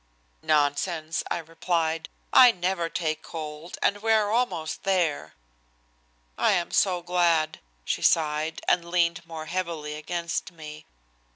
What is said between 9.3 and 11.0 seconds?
heavily against me.